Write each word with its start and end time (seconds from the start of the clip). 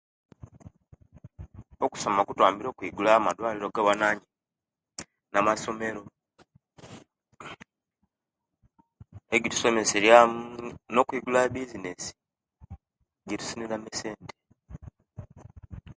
Okusoma 1.85 2.21
kutwambire 2.27 2.67
okuigulawo 2.69 3.17
amadwaliro 3.19 3.67
gabwananyin 3.75 4.25
namasomero 5.31 6.01
egitusomeseriamu 9.35 10.39
nokuigulawo 10.95 11.45
ebisinesi 11.49 12.11
ejitufuniramu 13.23 13.85
esente 13.93 14.33